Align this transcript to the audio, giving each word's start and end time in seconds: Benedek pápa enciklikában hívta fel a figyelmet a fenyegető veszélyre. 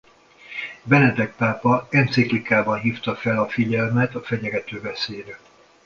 Benedek 0.85 1.35
pápa 1.37 1.87
enciklikában 1.91 2.79
hívta 2.79 3.15
fel 3.15 3.39
a 3.39 3.49
figyelmet 3.49 4.15
a 4.15 4.23
fenyegető 4.23 4.81
veszélyre. 4.81 5.39